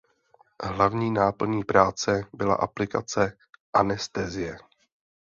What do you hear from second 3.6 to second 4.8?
anestezie.